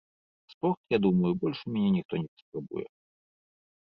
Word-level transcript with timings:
Спорт, 0.51 0.79
я 0.89 0.97
думаю, 1.05 1.31
больш 1.43 1.59
у 1.67 1.75
мяне 1.75 1.89
ніхто 1.97 2.13
не 2.23 2.27
паспрабуе. 2.33 2.85